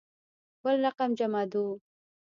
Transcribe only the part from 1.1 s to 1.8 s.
جمعه دو.